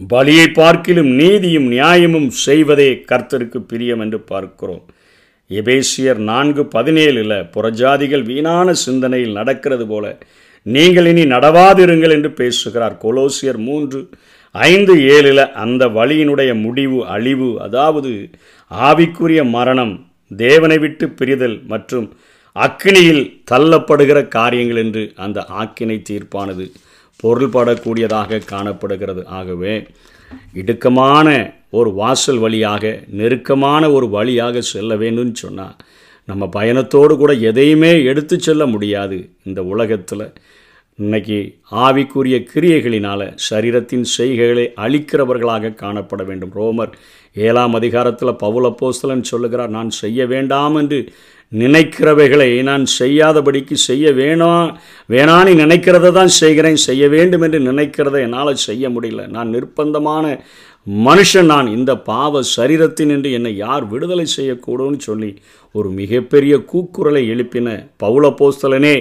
பலியை 0.00 0.46
பார்க்கிலும் 0.52 1.10
நீதியும் 1.20 1.68
நியாயமும் 1.74 2.30
செய்வதே 2.46 2.90
கர்த்தருக்கு 3.10 3.58
பிரியம் 3.70 4.02
என்று 4.04 4.18
பார்க்கிறோம். 4.30 4.84
எபேசியர் 5.50 6.20
நான்கு 6.30 6.62
பதினேழில் 6.74 7.36
புறஜாதிகள் 7.54 8.24
வீணான 8.30 8.72
சிந்தனையில் 8.84 9.38
நடக்கிறது 9.38 9.84
போல 9.86 10.04
நீங்கள் 10.66 11.08
இனி 11.10 11.24
நடவாதிருங்கள் 11.34 12.14
என்று 12.16 12.30
பேசுகிறார். 12.40 12.96
கொலோசியர் 13.04 13.60
மூன்று 13.68 14.00
ஐந்து 14.54 14.94
ஏழில் 15.14 15.44
அந்த 15.64 15.82
வழியினுடைய 15.98 16.50
முடிவு 16.64 16.98
அழிவு 17.14 17.48
அதாவது 17.66 18.12
ஆவிக்குரிய 18.70 19.40
மரணம் 19.56 19.94
தேவனை 20.44 20.78
விட்டு 20.84 21.06
பிரிதல் 21.18 21.58
மற்றும் 21.72 22.06
அக்கினியில் 22.56 23.24
தள்ளப்படுகிற 23.50 24.18
காரியங்கள் 24.28 24.80
என்று 24.84 25.02
அந்த 25.24 25.38
ஆக்கினை 25.60 25.96
தீர்ப்பானது. 26.10 26.66
பொருள்படக்கூடியதாக 27.22 28.44
காணப்படுகிறது. 28.44 29.26
ஆகவே 29.26 29.74
இடுக்கமான 30.54 31.28
ஒரு 31.70 31.90
வாசல் 31.92 32.38
வழியாக 32.38 33.00
நெருக்கமான 33.10 33.92
ஒரு 33.92 34.08
வழியாக 34.08 34.60
செல்ல 34.60 34.94
வேண்டும்னு 34.94 35.32
சொன்னால் 35.32 35.76
நம்ம 36.28 36.48
பயணத்தோடு 36.56 37.16
கூட 37.16 37.32
எதையுமே 37.32 38.04
எடுத்து 38.04 38.40
செல்ல 38.40 38.66
முடியாது 38.66 39.30
இந்த 39.44 39.62
உலகத்தில். 39.62 40.32
இன்னைக்கு 40.98 41.38
ஆவிக்குரிய 41.70 42.36
கிரியைகளினால் 42.52 43.24
சரீரத்தின் 43.50 44.04
செய்கைகளை 44.16 44.66
அழிக்கிறவர்களாக 44.76 45.74
காணப்பட 45.82 46.24
வேண்டும். 46.24 46.52
ரோமர் 46.54 46.92
ஏழாம் 47.32 47.74
அதிகாரத்தில் 47.74 48.40
பவுல 48.42 48.66
போஸ்தலன் 48.80 49.28
சொல்லுகிறார் 49.32 49.68
நான் 49.68 49.90
செய்ய 49.90 50.26
வேண்டாம் 50.26 50.74
என்று 50.74 50.98
நினைக்கிறவைகளை 51.62 52.48
நான் 52.62 52.84
செய்யாதபடிக்கு 52.98 53.76
செய்ய 53.88 54.10
வேணா 54.10 54.52
வேணான்னு 55.10 55.52
நினைக்கிறத 55.62 56.12
தான் 56.12 56.32
செய்கிறேன் 56.40 56.78
செய்ய 56.86 57.08
வேண்டும் 57.08 57.44
என்று 57.46 57.60
நினைக்கிறத 57.60 58.16
என்னால் 58.20 58.62
செய்ய 58.66 58.88
முடியல. 58.88 59.26
நான் 59.26 59.52
நிர்பந்தமான 59.54 60.24
மனுஷன் 60.86 61.50
நான். 61.52 61.68
இந்த 61.76 61.92
பாவ 62.08 62.42
சரீரத்தின் 62.56 63.12
என்று 63.16 63.32
என்னை 63.32 63.52
யார் 63.56 63.84
விடுதலை 63.88 64.26
செய்யக்கூடும்னு 64.36 64.98
சொல்லி 64.98 65.30
ஒரு 65.74 65.90
மிகப்பெரிய 65.90 66.54
கூக்குரலை 66.72 67.22
எழுப்பின 67.34 67.68
பௌலப்போஸ்தலனே 68.02 68.96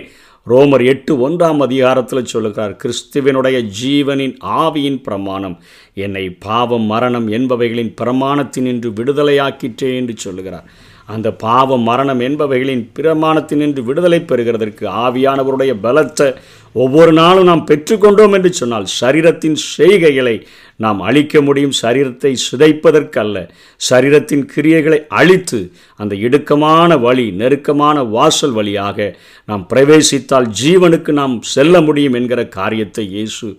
ரோமர் 0.47 0.83
எட்டு 0.85 1.13
ஒன்றாம் 1.25 1.61
அதிகாரத்தில் 1.61 2.31
சொல்லுகிறார் 2.31 2.73
கிறிஸ்துவனுடைய 2.81 3.57
ஜீவனின் 3.81 4.33
ஆவியின் 4.63 5.01
பிரமாணம் 5.01 5.55
என்னை 6.05 6.25
பாவம் 6.47 6.87
மரணம் 6.93 7.27
என்பவைகளின் 7.29 7.93
பிரமாணத்தினின்று 8.01 8.89
விடுதலையாக்கிற்றே 8.99 9.91
என்று 9.95 10.15
சொல்லுகிறார். 10.17 10.67
அந்த 11.09 11.27
பாவம் 11.35 11.83
மரணம் 11.83 12.19
என்பவைகளின் 12.19 12.83
பிரமாணத்தினின்று 12.99 13.81
விடுதலை 13.83 14.19
பெறுகிறதற்கு 14.21 14.85
ஆவியானவருடைய 15.05 15.71
பலத்தை 15.83 16.27
ஒவ்வொரு 16.75 17.11
நாளும் 17.13 17.45
நாம் 17.45 17.65
பெற்றுக்கொண்டோம் 17.69 18.33
என்று 18.33 18.51
சொன்னால் 18.53 18.87
சரீரத்தின் 19.01 19.57
செய்கைகளை 19.75 20.35
நாம் 20.75 20.99
அழிக்க 20.99 21.41
முடியும். 21.41 21.75
சரீரத்தை 21.81 22.31
சிதைப்பதற்கு 22.45 23.19
அல்ல 23.19 23.37
சரீரத்தின் 23.81 24.45
கிரியைகளை 24.55 24.99
அழித்து 25.19 25.59
அந்த 25.99 26.15
இடுக்கமான 26.15 26.97
வழி 26.99 27.27
நெருக்கமான 27.31 28.03
வாசல் 28.15 28.51
வழியாக 28.51 29.09
நாம் 29.47 29.65
பிரவேசித்தால் 29.73 30.49
ஜீவனுக்கு 30.61 31.11
நாம் 31.11 31.35
செல்ல 31.53 31.81
முடியும் 31.81 32.13
என்கிற 32.13 32.43
காரியத்தை 32.47 33.05
இயேசு 33.09 33.49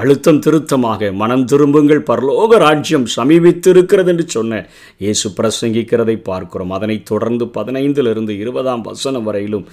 அழுத்தம் 0.00 0.38
திருத்தமாக 0.38 1.10
மனம் 1.12 1.44
திரும்புங்கள். 1.44 2.02
பரலோக 2.10 2.56
ராஜ்யம் 2.58 3.06
சமீபித்திருக்கிறது 3.16 4.06
என்று 4.06 4.24
சொன்ன 4.26 4.58
இயேசு 4.98 5.26
பிரசங்கிக்கிறதை 5.38 6.16
பார்க்கிறோம். 6.22 6.70
அதனைத் 6.70 7.04
தொடர்ந்து 7.04 7.44
பதினைந்திலிருந்து 7.44 8.34
இருபதாம் 8.42 8.82
வசனம் 8.82 9.26
வரையிலும் 9.28 9.66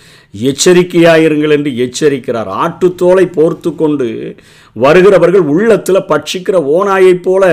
எச்சரிக்கையாயிருங்கள் 0.48 1.56
என்று 1.58 1.72
எச்சரிக்கிறார். 1.86 2.52
ஆட்டுத்தோலை 2.64 3.26
போர்த்து 3.38 3.76
கொண்டு 3.76 4.08
வருகிறவர்கள் 4.74 5.46
உள்ளத்தில் 5.56 6.08
பட்சிக்கிற 6.12 6.58
ஓனாயைப் 6.78 7.24
போல 7.24 7.44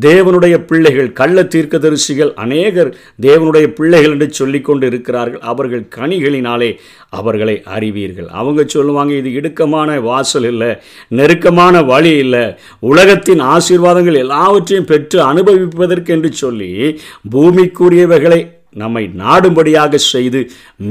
தேவனுடைய 0.00 0.58
பிள்ளைகள் 0.58 1.12
கள்ள 1.12 1.42
தீர்க்கதரிசிகள் 1.42 2.34
அநேகர் 2.34 2.96
தேவனுடைய 3.22 3.66
பிள்ளைகள் 3.66 4.10
என்று 4.10 4.32
சொல்லி 4.32 4.60
கொண்டு 4.60 4.86
இருக்கிறார்கள். 4.86 5.40
அவர்கள் 5.40 5.88
கனிகளினாலே 5.96 6.76
அவர்களை 7.08 7.62
அறிவீர்கள். 7.64 8.28
அவங்க 8.28 8.64
சொல்லுவாங்க 8.66 9.14
இது 9.14 9.30
இடுக்கமான 9.30 10.00
வாசல் 10.00 10.44
இல்லை 10.44 10.76
நெருக்கமான 11.08 11.82
வழி 11.82 12.10
இல்லை. 12.10 12.54
உலகத்தின் 12.80 13.40
ஆசீர்வாதங்கள் 13.40 14.16
எல்லாவற்றையும் 14.16 14.86
பெற்று 14.86 15.32
அனுபவிப்பதற்கு 15.32 16.06
என்று 16.06 16.32
சொல்லி 16.32 17.00
பூமிக்குரியவைகளை 17.30 18.54
நம்மை 18.82 19.02
நாடும்படியாக 19.22 20.00
செய்து 20.12 20.40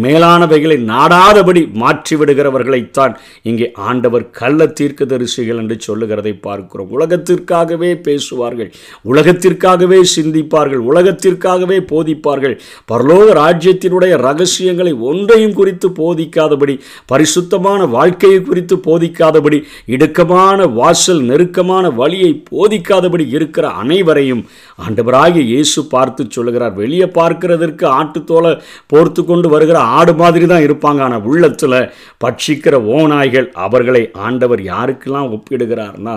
மேலானவைகளை 0.04 0.78
நாடாதபடி 0.92 1.62
மாற்றிவிடுகிறவர்களைத்தான் 1.82 3.14
இங்கே 3.50 3.68
ஆண்டவர் 3.90 4.26
கள்ள 4.40 4.68
தீர்க்க 4.80 5.10
தரிசிகள் 5.12 5.60
என்று 5.64 5.78
சொல்லுகிறதை 5.88 6.34
பார்க்கிறோம். 6.48 6.90
உலகத்திற்காகவே 6.98 7.92
பேசுவார்கள் 8.08 8.72
உலகத்திற்காகவே 9.12 10.00
சிந்திப்பார்கள் 10.16 10.82
உலகத்திற்காகவே 10.92 11.80
போதிப்பார்கள். 11.92 12.56
பரலோக 12.92 13.28
ராஜ்யத்தினுடைய 13.42 14.14
ரகசியங்களை 14.28 14.94
ஒன்றையும் 15.10 15.56
குறித்து 15.60 15.90
போதிக்காதபடி 16.02 16.78
பரிசுத்தமான 17.14 17.82
வாழ்க்கையை 17.98 18.40
குறித்து 18.42 18.78
போதிக்காதபடி 18.88 19.60
இடுக்கமான 19.96 20.68
வாசல் 20.80 21.22
நெருக்கமான 21.30 21.86
வழியை 22.02 22.32
போதிக்காதபடி 22.52 23.28
இருக்கிற 23.38 23.66
அனைவரையும் 23.84 24.44
ஆண்டவராகிய 24.86 25.44
இயேசு 25.54 25.80
பார்த்து 25.88 26.24
சொல்லுகிறார். 26.36 26.74
வெளியே 26.82 27.10
பார்க்கிறதற்கு 27.20 27.75
மேய்ப்பதற்கு 27.76 27.86
ஆட்டுத்தோலை 28.00 28.52
போர்த்து 28.92 29.22
கொண்டு 29.26 29.48
வருகிற 29.50 29.78
ஆடு 29.80 30.14
மாதிரி 30.22 30.46
தான் 30.46 30.66
இருப்பாங்க. 30.68 31.00
ஆனால் 31.06 31.26
உள்ளத்தில் 31.32 31.78
பட்சிக்கிற 32.24 32.76
ஓநாய்கள் 32.98 33.48
அவர்களை 33.66 34.04
ஆண்டவர் 34.26 34.62
யாருக்கெல்லாம் 34.74 35.32
ஒப்பிடுகிறார்னா 35.36 36.16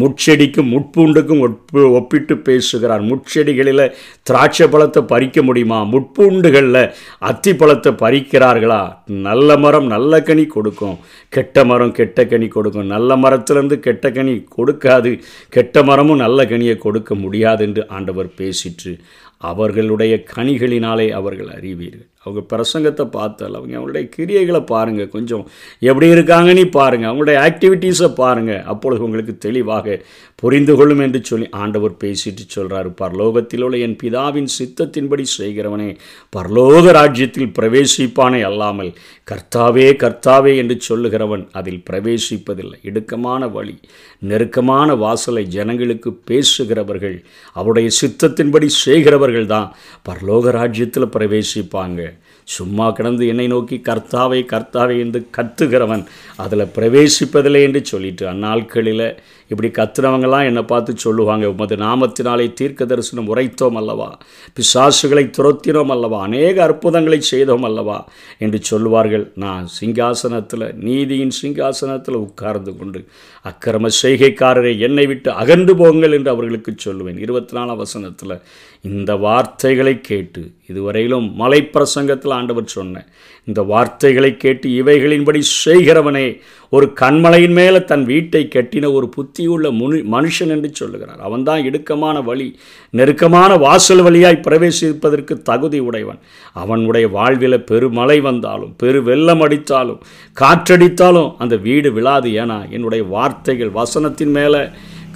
முட்செடிக்கும் 0.00 0.70
முட்பூண்டுக்கும் 0.74 1.42
ஒப்பு 1.48 1.82
ஒப்பிட்டு 1.98 2.36
பேசுகிறார். 2.48 3.02
முட்செடிகளில் 3.10 3.84
திராட்சை 4.28 4.68
பழத்தை 4.68 5.02
பறிக்க 5.12 5.42
முடியுமா? 5.42 5.78
முட்பூண்டுகளில் 5.92 6.82
அத்தி 7.30 7.54
பழத்தை 7.54 7.92
பறிக்கிறார்களா? 8.04 8.82
நல்ல 9.28 9.58
மரம் 9.64 9.88
நல்ல 9.94 10.22
கனி 10.28 10.46
கொடுக்கும். 10.56 10.98
கெட்ட 11.36 11.64
மரம் 11.64 11.94
கெட்ட 11.98 12.26
கனி 12.32 12.48
கொடுக்கும். 12.48 12.92
நல்ல 12.94 13.16
மரத்துலேருந்து 13.24 13.78
கெட்ட 13.86 14.06
கனி 14.10 14.34
கொடுக்காது. 14.56 15.12
கெட்ட 15.56 15.82
மரமும் 15.82 16.22
நல்ல 16.24 16.44
கனியை 16.44 16.76
கொடுக்க 16.86 17.14
முடியாது 17.14 17.64
என்று 17.66 17.82
ஆண்டவர் 17.96 18.28
பேசிற்று. 18.40 18.92
அவர்களுடைய 19.40 20.24
கனிகளினாலே 20.34 21.08
அவர்கள் 21.10 21.48
அறிவீர்கள். 21.48 22.06
அவங்க 22.22 22.40
பிரசங்கத்தை 22.52 23.04
பார்த்தால் 23.10 23.54
அவங்க 23.54 23.78
அவங்களுடைய 23.78 24.08
கிரியைகளை 24.16 24.64
பாருங்கள் 24.64 25.08
கொஞ்சம் 25.08 25.44
எப்படி 25.78 26.06
இருக்காங்கன்னு 26.06 26.70
பாருங்கள் 26.70 27.10
அவங்களுடைய 27.10 27.36
ஆக்டிவிட்டீஸை 27.40 28.14
பாருங்கள் 28.14 28.62
அப்பொழுது 28.62 29.04
உங்களுக்கு 29.04 29.38
தெளிவாக 29.38 29.98
புரிந்து 30.34 30.76
கொள்ளும் 30.76 30.98
என்று 30.98 31.20
சொல்லி 31.24 31.48
ஆண்டவர் 31.50 31.92
பேசிட்டு 32.04 32.44
சொல்கிறார் 32.46 32.88
பரலோகத்தில் 32.90 33.62
உள்ள 33.62 33.76
என் 33.76 33.96
பிதாவின் 34.02 34.48
சித்தத்தின்படி 34.58 35.24
செய்கிறவனே 35.38 35.90
பரலோக 36.36 36.90
ராஜ்யத்தில் 36.90 37.52
பிரவேசிப்பானே 37.58 38.42
அல்லாமல் 38.42 38.90
கர்த்தாவே 39.30 39.86
கர்த்தாவே 40.02 40.50
என்று 40.56 40.74
சொல்லுகிறவன் 40.88 41.44
அதில் 41.52 41.82
பிரவேசிப்பதில்லை. 41.90 42.76
இடுக்கமான 42.82 43.48
வழி 43.52 43.74
நெருக்கமான 44.18 44.94
வாசலை 44.94 45.42
ஜனங்களுக்கு 45.46 46.10
பேசுகிறவர்கள் 46.30 47.16
அவருடைய 47.52 47.88
சித்தத்தின்படி 48.00 48.68
செய்கிறவர்கள் 48.84 49.46
தான் 49.46 49.74
பரலோக 50.08 50.50
ராஜ்யத்தில் 50.50 51.12
பிரவேசிப்பாங்க. 51.16 52.00
சும்மா 52.48 52.86
கிடந்து 52.90 53.26
என்னை 53.26 53.46
நோக்கி 53.46 53.76
கர்த்தாவை 53.88 54.40
கர்த்தாவை 54.52 54.96
என்று 54.98 55.20
கத்துகிறவன் 55.36 56.04
அதில் 56.36 56.72
பிரவேசிப்பதில்லை 56.76 57.62
என்று 57.62 57.84
சொல்லிட்டு 57.84 58.24
அந்நாட்களில் 58.28 59.06
இப்படி 59.48 59.72
கத்துனவங்களாம் 59.72 60.44
என்னை 60.44 60.62
பார்த்து 60.62 60.96
சொல்லுவாங்க 60.96 61.50
உமது 61.50 61.76
நாமத்தினாலே 61.76 62.52
தீர்க்க 62.52 62.84
தரிசனம் 62.84 63.36
உரைத்தோம் 63.36 63.76
அல்லவா? 63.76 64.18
பிசாசுகளை 64.56 65.30
துரத்தினோம் 65.38 65.86
அல்லவா? 65.86 66.22
அநேக 66.22 66.62
அற்புதங்களை 66.62 67.20
செய்தோம் 67.20 67.62
அல்லவா? 67.62 68.08
என்று 68.38 68.58
சொல்லுவார்கள். 68.62 69.32
நான் 69.34 69.68
சிங்காசனத்தில் 69.80 70.72
நீதியின் 70.72 71.30
சிங்காசனத்தில் 71.42 72.14
உட்கார்ந்து 72.14 72.76
கொண்டு 72.76 73.04
அக்கிரம 73.44 73.88
செய்கைக்காரரை 74.02 74.78
என்னை 74.78 75.06
விட்டு 75.06 75.30
அகன்று 75.30 75.76
போங்கள் 75.76 76.12
என்று 76.12 76.30
அவர்களுக்கு 76.30 76.74
சொல்லுவேன். 76.84 77.18
இருபத்தி 77.18 77.56
நாலாம் 77.56 77.76
வசனத்தில் 77.76 78.40
இந்த 78.80 79.16
வார்த்தைகளை 79.16 80.00
கேட்டு 80.00 80.50
இதுவரையிலும் 80.66 81.34
மலை 81.34 81.70
பிரசங்கத்தில் 81.72 82.32
ஆண்டவர் 82.32 82.64
சொன்னேன் 82.64 83.06
இந்த 83.48 83.62
வார்த்தைகளை 83.62 84.36
கேட்டு 84.36 84.68
இவைகளின்படி 84.82 85.40
செய்கிறவனே 85.64 86.24
ஒரு 86.72 86.86
கண்மலையின் 87.00 87.54
மேலே 87.58 87.84
தன் 87.84 88.04
வீட்டை 88.04 88.48
கட்டின 88.54 88.92
ஒரு 88.92 89.06
புத்தியுள்ள 89.16 89.66
முனு 89.80 89.98
மனுஷன் 90.14 90.52
என்று 90.54 90.70
சொல்லுகிறார். 90.72 91.20
அவன்தான் 91.20 91.62
இடுக்கமான 91.62 92.22
வழி 92.24 92.48
நெருக்கமான 92.90 93.56
வாசல் 93.56 94.02
வழியாய் 94.02 94.40
பிரவேசிப்பதற்கு 94.46 95.34
தகுதி 95.42 95.78
உடையவன். 95.78 96.18
அவனுடைய 96.52 97.08
வாழ்வில் 97.08 97.58
பெருமழை 97.60 98.18
வந்தாலும் 98.20 98.74
பெரு 98.76 99.02
வெள்ளம் 99.02 99.44
அடித்தாலும் 99.48 100.02
காற்றடித்தாலும் 100.40 101.30
அந்த 101.38 101.56
வீடு 101.56 101.92
விழாது 101.92 102.30
ஏன்னா 102.42 102.58
என்னுடைய 102.70 103.04
வார்த்தைகள் 103.04 103.72
வசனத்தின் 103.80 104.34
மேலே 104.38 104.62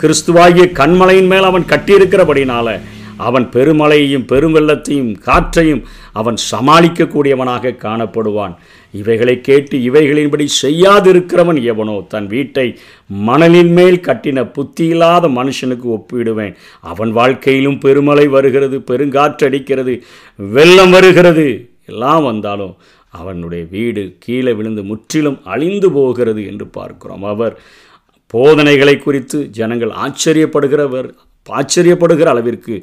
கிறிஸ்துவாகிய 0.03 0.67
கண்மலையின் 0.81 1.31
மேல் 1.35 1.43
அவன் 1.43 1.71
கட்டியிருக்கிறபடினால 1.73 2.69
அவன் 3.29 3.47
பெருமலையையும் 3.55 4.27
பெருவெள்ளத்தையும் 4.33 5.11
காற்றையும் 5.27 5.83
அவன் 6.21 6.39
சமாளிக்கக்கூடியவனாக 6.51 7.75
காணப்படுவான். 7.87 8.55
இவைகளை 9.01 9.35
கேட்டு 9.41 9.77
இவைகளின்படி 9.89 10.47
செய்யாதிருக்கிறவன் 10.63 11.61
எவனோ? 11.73 11.97
தன் 12.09 12.27
வீட்டை 12.27 12.67
மணலின் 13.27 13.73
மேல் 13.79 13.99
கட்டின 14.09 14.45
புத்தியில்லாத 14.57 15.29
மனுஷனுக்கு 15.39 15.89
ஒப்பிடுவேன். 15.97 16.55
அவன் 16.93 17.13
வாழ்க்கையிலும் 17.13 17.79
பெருமழை 17.79 18.27
வருகிறது 18.37 18.79
பெருங்காற்றடிக்கிறது 18.91 19.95
வெள்ளம் 20.37 20.91
வருகிறது. 20.91 21.49
எல்லாம் 21.87 22.25
வந்தாலும் 22.25 22.75
அவனுடைய 23.21 23.63
வீடு 23.71 24.03
கீழே 24.25 24.53
விழுந்து 24.59 24.83
முற்றிலும் 24.91 25.39
அழிந்து 25.45 25.89
போகிறது 25.93 26.43
என்று 26.51 26.67
பார்க்கிறோம். 26.77 27.25
அவர் 27.33 27.55
போதனைகளை 28.35 28.95
குறித்து 28.99 29.39
ஜனங்கள் 29.59 29.93
ஆச்சரியப்படுகிறவர் 30.05 31.09
ஆச்சரியப்படுகிற 31.47 32.29
அளவிற்கு 32.33 32.75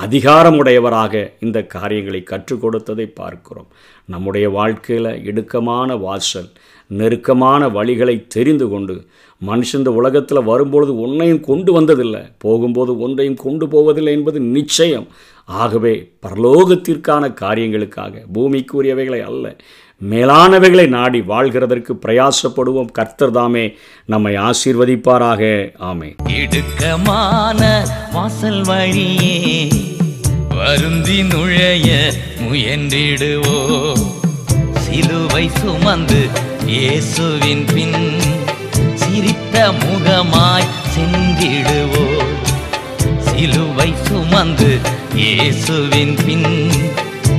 அதிகாரமுடையவராக 0.00 1.32
இந்த 1.40 1.58
காரியங்களை 1.66 2.22
கற்றுக் 2.22 2.60
கொடுத்ததை 2.60 3.06
பார்க்கிறோம். 3.06 3.66
நம்முடைய 4.04 4.48
வாழ்க்கையில் 4.48 5.22
இடுக்கமான 5.24 5.96
வாசல் 5.98 6.48
நெருக்கமான 6.86 7.68
வழிகளை 7.68 8.26
தெரிந்து 8.26 8.68
கொண்டு 8.68 9.06
மனுஷன் 9.46 9.80
இந்த 9.80 9.92
உலகத்தில் 9.92 10.42
வரும்பொழுது 10.42 11.00
ஒன்றையும் 11.00 11.40
கொண்டு 11.40 11.70
வந்ததில்லை. 11.80 12.22
போகும்போது 12.38 12.98
ஒன்றையும் 12.98 13.36
கொண்டு 13.36 13.68
போவதில்லை 13.68 14.12
என்பது 14.12 14.40
நிச்சயம். 14.40 15.06
ஆகவே 15.44 15.94
பரலோகத்திற்கான 16.22 17.24
காரியங்களுக்காக 17.40 18.22
பூமிக்குரியவைகளை 18.34 19.20
அல்ல 19.22 19.56
மேலானவைகளை 20.10 20.86
நாடி 20.88 21.20
வாழ்கிறதற்கு 21.20 21.92
பிரயாசப்படுவோம். 22.04 22.90
கர்த்தர் 22.90 23.30
தாமே 23.30 23.74
நம்மை 24.06 24.34
ஆசீர்வதிப்பாராக. 24.34 25.42
ஆமே 25.90 26.10
இடுக்கமான 26.40 27.60
வாசல் 28.12 28.62
வழியே 28.64 29.68
வருந்தி 30.56 31.22
நுழைய 31.22 31.88
முயன்றிடுவோ 32.40 33.58
சிலுவை 34.84 35.48
சுமந்து 35.48 36.52
இயேசுவின் 36.66 37.64
பின் 37.74 37.98
சிரித்த 38.94 39.72
முகமாய் 39.72 40.68
சென்றிடுவோ. 40.92 42.04
சிலுவை 43.18 43.94
சுமந்து 44.06 44.80
இயேசுவின் 45.14 46.16
பின் 46.26 46.48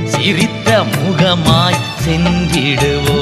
சிரித்த 0.04 0.84
முகமாய் 0.96 1.80
சென்றிடுவோ. 2.04 3.20